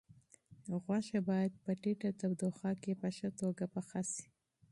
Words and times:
غوښه 0.85 1.19
باید 1.29 1.51
په 1.63 1.71
ټیټه 1.81 2.09
تودوخه 2.19 2.71
کې 2.81 2.93
په 3.01 3.09
ښه 3.15 3.29
توګه 3.39 3.65
پخه 3.73 4.01
شي. 4.11 4.25